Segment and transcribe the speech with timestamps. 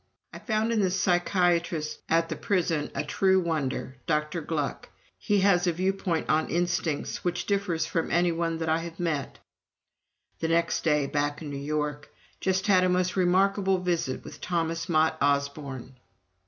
[0.33, 4.41] "I found in the psychiatrist at the prison a true wonder Dr.
[4.41, 4.89] Glueck.
[5.19, 9.37] He has a viewpoint on instincts which differs from any one that I have met."
[10.39, 12.09] The next day, back in New York:
[12.39, 15.93] "Just had a most remarkable visit with Thomas Mott Osborne."